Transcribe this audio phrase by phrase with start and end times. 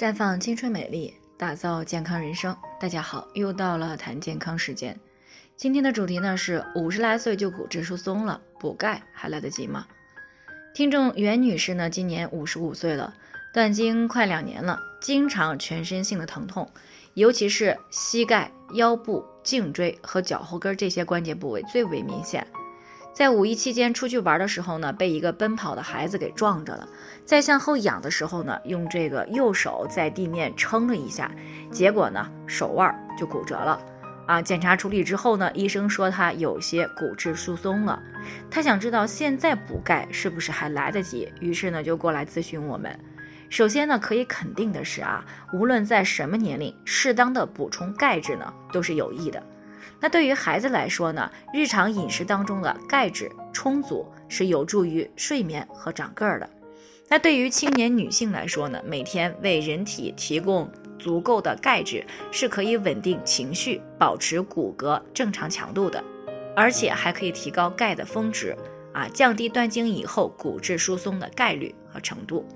[0.00, 2.56] 绽放青春美丽，打造健康人生。
[2.80, 4.98] 大家好，又到了谈健康时间。
[5.58, 9.86] 今天的主题呢是五十来岁就骨质疏松了，补钙还来得及吗？
[10.72, 13.12] 听众袁女士呢，今年五十五岁了，
[13.52, 16.66] 断经快两年了，经常全身性的疼痛，
[17.12, 22.46] 尤其是膝盖、腰部、颈椎和脚后跟这些关节部位最为明显。
[23.12, 26.88] 在五一期间出去玩的时候呢，被一个奔跑的孩子给撞着了。
[27.24, 31.30] 在向后仰的时候呢，用这个右手在地面撑了一下，
[31.70, 33.80] 结果呢，手腕就骨折了。
[34.26, 38.00] 啊，检查处理之后呢，医生说他有些骨质疏松了。
[38.48, 42.96] 他想知道现在补钙是不是还来得及，于是呢就过来咨询我们。
[43.48, 49.42] 首先呢，可以肯定的是啊，无论在什么年龄，适当的补充钙质呢都是有益的。
[50.00, 56.48] 那对于孩子来说呢，日常饮食当中的钙质充足是有助于睡眠和长个儿的。
[57.08, 66.02] 那对于青年女性来说呢，每天为人体提供足够的钙质是可以稳定情绪、保持骨骼正常强度的，
[66.54, 68.56] 而且还可以提高钙的峰值，
[68.92, 72.46] 啊，降低断经以后骨质疏松的概率和程度。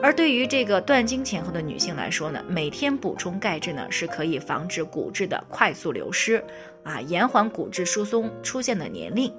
[0.00, 6.42] 而对于这个断经前后的女性来说呢，每天补充钙质呢是可以防止骨质的快速流失，
[6.84, 9.32] 啊，延缓骨质疏松出现的年龄。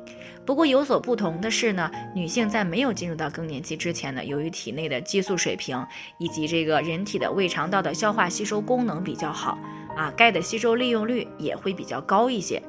[0.45, 5.86] 不过有所不同的是呢，女性在没有进入到更年期之前呢，由于体内的激素水平
[6.17, 9.58] 以及这个人体的胃肠道的消化吸收功能比较好，
[9.95, 12.62] 啊，钙的吸收利用率也会比较高一些。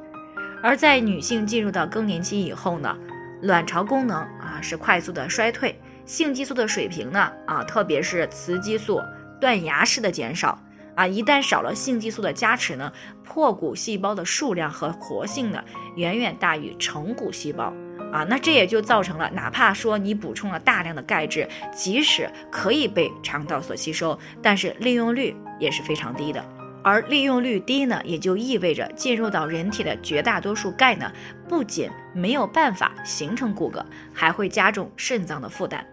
[0.62, 2.96] 而在女性进入到更年期以后呢，
[3.42, 5.74] 卵巢功能啊是快速的衰退。
[6.10, 7.32] 性激素的水平呢？
[7.46, 9.00] 啊，特别是雌激素
[9.40, 10.58] 断崖式的减少
[10.96, 15.62] 啊，一旦少了性激素的加持呢，破骨细胞的数量和活性呢，
[15.94, 17.72] 远远大于成骨细胞
[18.12, 26.44] 啊，那这也就造成了，哪怕说你补充了大量的钙质，即使可以被肠道所吸收，但是利用率也是非常低的。
[26.82, 31.12] 而利用率低呢，也就意味着进入到人体的绝大多数钙呢，
[31.48, 35.86] 不仅没有办法形成骨骼，还会加重肾脏的负担。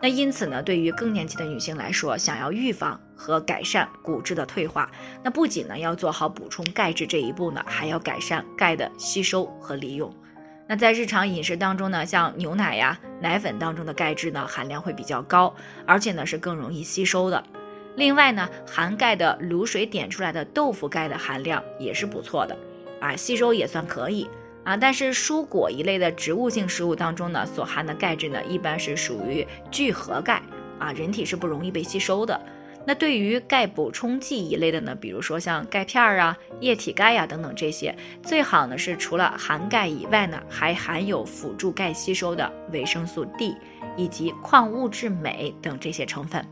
[0.00, 4.88] 那因此呢，对于更年期的女性来说，想要预防和改善骨质的退化，
[5.24, 10.14] 那不仅呢要做好补充钙质这一步呢，还要改善钙的吸收和利用。
[10.68, 15.52] 那在日常饮食当中呢，像牛奶呀、奶粉当中的钙质呢含量会比较高，
[15.84, 17.42] 而且呢是更容易吸收的。
[17.96, 22.56] 另外呢，含钙的卤水点出来的豆腐钙的含量也是不错的，
[23.00, 24.28] 啊，吸收也算可以。
[24.64, 30.42] 啊，但是蔬果一类的植物性食物当中呢，所含的钙质呢，一般是属于聚合钙
[30.78, 32.38] 啊，人体是不容易被吸收的。
[32.86, 43.54] 那对于钙补充剂一类的呢，比如说像钙片啊、液体钙呀等等这些，最好呢是除了含钙以外呢，还含有辅助钙吸收的维生素 D
[43.96, 46.42] 以及矿物质镁等这些成分。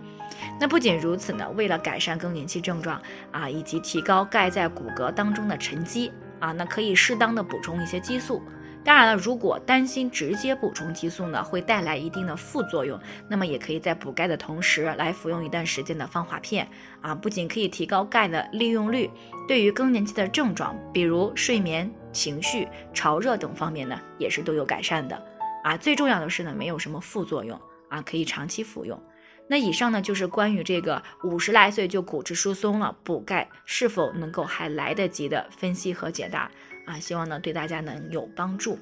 [0.61, 3.01] 那不仅如此呢，为了改善更年期症状
[3.31, 6.13] 啊，以及提高钙在骨骼当中的沉积。
[6.41, 8.43] 啊，那可以适当的补充一些激素。
[8.85, 12.97] 当然了，如果担心直接补充激素呢会带来一定的副作用，
[13.29, 16.69] 那么也可以在补钙的同时来服用一段时间的芳华片。
[17.01, 19.11] 啊，不仅可以提高钙的利用率，
[19.49, 25.21] 对于更年期的症状，比如睡眠、情绪、潮热等方面呢，也是都有改善的。
[25.65, 27.61] 啊，最重要的是呢，没有什么副作用。
[27.89, 29.01] 啊，可以长期服用。
[29.49, 36.51] 那以上呢，就是关于这个五十来岁就骨质疏松了，补钙是否能够还来得及的分析和解答
[36.85, 38.79] 啊，希望呢对大家能有帮助。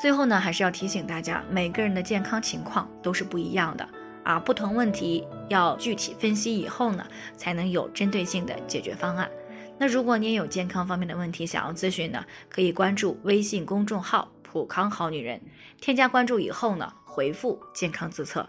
[0.00, 3.86] 最后呢，还是要提醒大家，每个人的健康情况都是不一样的
[4.22, 7.06] 啊，不同问题要具体分析以后呢，
[7.36, 9.30] 才能有针对性的解决方案。
[9.78, 15.40] 那如果你也有健康方面的问题想要咨询呢，可以关注微信公众号“普康好女人”，
[15.80, 18.48] 添加关注以后呢，回复“健康自测”。